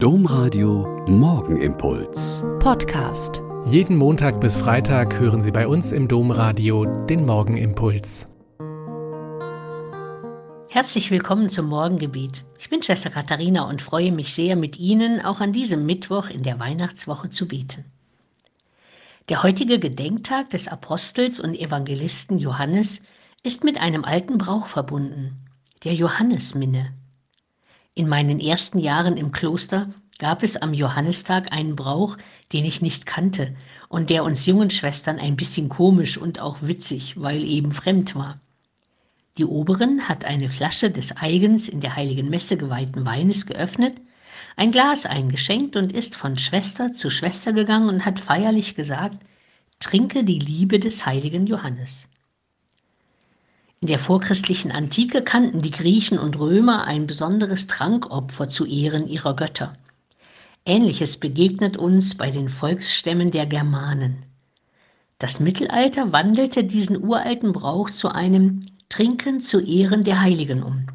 Domradio 0.00 1.04
Morgenimpuls. 1.08 2.44
Podcast. 2.60 3.42
Jeden 3.64 3.96
Montag 3.96 4.40
bis 4.40 4.56
Freitag 4.56 5.18
hören 5.18 5.42
Sie 5.42 5.50
bei 5.50 5.66
uns 5.66 5.90
im 5.90 6.06
Domradio 6.06 6.84
den 6.84 7.26
Morgenimpuls. 7.26 8.28
Herzlich 10.68 11.10
willkommen 11.10 11.50
zum 11.50 11.66
Morgengebet. 11.66 12.44
Ich 12.60 12.70
bin 12.70 12.80
Schwester 12.80 13.10
Katharina 13.10 13.68
und 13.68 13.82
freue 13.82 14.12
mich 14.12 14.32
sehr, 14.32 14.54
mit 14.54 14.78
Ihnen 14.78 15.20
auch 15.20 15.40
an 15.40 15.52
diesem 15.52 15.84
Mittwoch 15.84 16.30
in 16.30 16.44
der 16.44 16.60
Weihnachtswoche 16.60 17.30
zu 17.30 17.48
beten. 17.48 17.84
Der 19.28 19.42
heutige 19.42 19.80
Gedenktag 19.80 20.50
des 20.50 20.68
Apostels 20.68 21.40
und 21.40 21.58
Evangelisten 21.58 22.38
Johannes 22.38 23.02
ist 23.42 23.64
mit 23.64 23.80
einem 23.80 24.04
alten 24.04 24.38
Brauch 24.38 24.68
verbunden, 24.68 25.44
der 25.82 25.94
Johannesminne. 25.94 26.92
In 27.98 28.08
meinen 28.08 28.38
ersten 28.38 28.78
Jahren 28.78 29.16
im 29.16 29.32
Kloster 29.32 29.88
gab 30.20 30.44
es 30.44 30.56
am 30.56 30.72
Johannistag 30.72 31.50
einen 31.50 31.74
Brauch, 31.74 32.16
den 32.52 32.64
ich 32.64 32.80
nicht 32.80 33.06
kannte 33.06 33.56
und 33.88 34.08
der 34.08 34.22
uns 34.22 34.46
jungen 34.46 34.70
Schwestern 34.70 35.18
ein 35.18 35.34
bisschen 35.34 35.68
komisch 35.68 36.16
und 36.16 36.38
auch 36.38 36.58
witzig, 36.62 37.20
weil 37.20 37.42
eben 37.42 37.72
fremd 37.72 38.14
war. 38.14 38.36
Die 39.36 39.44
Oberin 39.44 40.08
hat 40.08 40.24
eine 40.24 40.48
Flasche 40.48 40.92
des 40.92 41.16
eigens 41.16 41.66
in 41.66 41.80
der 41.80 41.96
heiligen 41.96 42.30
Messe 42.30 42.56
geweihten 42.56 43.04
Weines 43.04 43.46
geöffnet, 43.46 43.96
ein 44.54 44.70
Glas 44.70 45.04
eingeschenkt 45.04 45.74
und 45.74 45.92
ist 45.92 46.14
von 46.14 46.38
Schwester 46.38 46.94
zu 46.94 47.10
Schwester 47.10 47.52
gegangen 47.52 47.88
und 47.88 48.04
hat 48.04 48.20
feierlich 48.20 48.76
gesagt, 48.76 49.18
trinke 49.80 50.22
die 50.22 50.38
Liebe 50.38 50.78
des 50.78 51.04
heiligen 51.04 51.48
Johannes. 51.48 52.06
In 53.80 53.86
der 53.86 54.00
vorchristlichen 54.00 54.72
Antike 54.72 55.22
kannten 55.22 55.62
die 55.62 55.70
Griechen 55.70 56.18
und 56.18 56.36
Römer 56.38 56.84
ein 56.84 57.06
besonderes 57.06 57.68
Trankopfer 57.68 58.50
zu 58.50 58.66
Ehren 58.66 59.06
ihrer 59.06 59.36
Götter. 59.36 59.74
Ähnliches 60.64 61.16
begegnet 61.16 61.76
uns 61.76 62.16
bei 62.16 62.32
den 62.32 62.48
Volksstämmen 62.48 63.30
der 63.30 63.46
Germanen. 63.46 64.24
Das 65.20 65.38
Mittelalter 65.38 66.12
wandelte 66.12 66.64
diesen 66.64 67.02
uralten 67.02 67.52
Brauch 67.52 67.90
zu 67.90 68.08
einem 68.08 68.66
Trinken 68.88 69.40
zu 69.42 69.60
Ehren 69.60 70.02
der 70.02 70.22
Heiligen 70.22 70.62
um. 70.64 70.86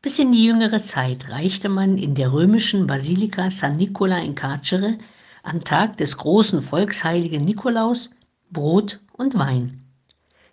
Bis 0.00 0.18
in 0.18 0.32
die 0.32 0.44
jüngere 0.44 0.82
Zeit 0.82 1.28
reichte 1.28 1.68
man 1.68 1.98
in 1.98 2.14
der 2.14 2.32
römischen 2.32 2.86
Basilika 2.86 3.50
San 3.50 3.76
Nicola 3.76 4.18
in 4.18 4.34
Carcere 4.34 4.96
am 5.42 5.64
Tag 5.64 5.98
des 5.98 6.16
großen 6.16 6.62
Volksheiligen 6.62 7.44
Nikolaus 7.44 8.08
Brot 8.50 9.00
und 9.12 9.38
Wein. 9.38 9.84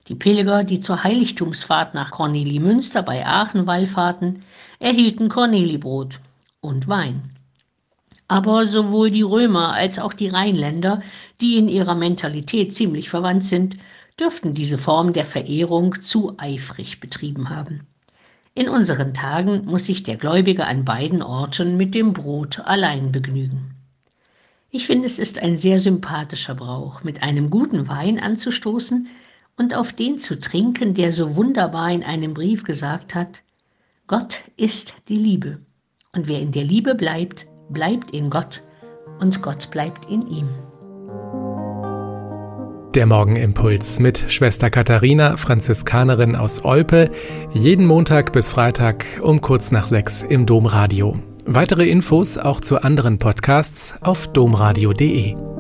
Die 0.08 0.16
Pilger, 0.16 0.64
die 0.64 0.80
zur 0.80 1.04
Heiligtumsfahrt 1.04 1.94
nach 1.94 2.12
Cornelimünster 2.12 3.04
bei 3.04 3.26
Aachen 3.26 3.68
wallfahrten, 3.68 4.44
erhielten 4.80 5.28
Cornelibrot 5.28 6.20
und 6.62 6.88
Wein. 6.88 7.32
Aber 8.30 8.68
sowohl 8.68 9.12
die 9.12 9.22
Römer 9.22 9.74
als 9.74 10.00
auch 10.00 10.14
die 10.14 10.28
Rheinländer, 10.28 11.02
die 11.42 11.58
in 11.58 11.70
ihrer 11.70 11.96
Mentalität 11.96 12.74
ziemlich 12.74 13.10
verwandt 13.10 13.44
sind, 13.44 13.78
dürften 14.20 14.54
diese 14.54 14.78
Form 14.78 15.14
der 15.14 15.26
Verehrung 15.26 16.02
zu 16.02 16.36
eifrig 16.38 17.00
betrieben 17.00 17.50
haben. 17.50 17.88
In 18.54 18.70
unseren 18.70 19.14
Tagen 19.14 19.66
muss 19.66 19.86
sich 19.86 20.04
der 20.04 20.18
Gläubige 20.18 20.66
an 20.66 20.84
beiden 20.84 21.22
Orten 21.22 21.78
mit 21.78 21.94
dem 21.94 22.14
Brot 22.14 22.60
allein 22.60 23.12
begnügen. 23.12 23.76
Ich 24.72 24.88
finde, 24.88 25.06
es 25.06 25.20
ist 25.20 25.40
ein 25.40 25.56
sehr 25.56 25.80
sympathischer 25.80 26.56
Brauch, 26.56 27.04
mit 27.04 27.24
einem 27.24 27.50
guten 27.50 27.88
Wein 27.88 28.20
anzustoßen, 28.20 29.08
und 29.58 29.76
auf 29.76 29.92
den 29.92 30.20
zu 30.20 30.40
trinken, 30.40 30.94
der 30.94 31.12
so 31.12 31.36
wunderbar 31.36 31.92
in 31.92 32.04
einem 32.04 32.34
Brief 32.34 32.64
gesagt 32.64 33.16
hat, 33.16 33.42
Gott 34.06 34.42
ist 34.56 34.94
die 35.10 35.18
Liebe, 35.18 35.60
und 36.14 36.28
wer 36.28 36.40
in 36.40 36.52
der 36.52 36.64
Liebe 36.64 36.96
bleibt, 36.96 37.48
bleibt 37.70 38.12
in 38.12 38.30
Gott, 38.30 38.64
und 39.20 39.42
Gott 39.42 39.70
bleibt 39.72 40.06
in 40.06 40.22
ihm. 40.28 40.50
Der 42.96 43.06
Morgenimpuls 43.06 44.00
mit 44.00 44.26
Schwester 44.32 44.70
Katharina, 44.70 45.38
Franziskanerin 45.38 46.36
aus 46.36 46.64
Olpe, 46.64 47.12
jeden 47.54 47.86
Montag 47.86 48.34
bis 48.34 48.50
Freitag 48.50 49.06
um 49.22 49.42
kurz 49.42 49.72
nach 49.72 49.88
sechs 49.88 50.24
im 50.24 50.46
Domradio. 50.46 51.20
Weitere 51.46 51.88
Infos 51.88 52.38
auch 52.38 52.60
zu 52.60 52.82
anderen 52.82 53.20
Podcasts 53.20 53.94
auf 54.02 54.28
domradio.de. 54.28 55.57